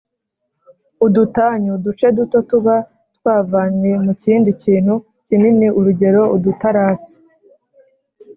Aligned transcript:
udutanyu: 1.05 1.69
uduce 1.77 2.05
duto 2.17 2.37
tuba 2.49 2.75
twavanywe 3.15 3.91
mu 4.05 4.13
kindi 4.23 4.49
kintu 4.63 4.93
kinini 5.25 5.67
urugero: 5.79 6.21
udutarasi 6.35 7.15